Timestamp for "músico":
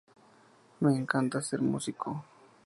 1.61-2.25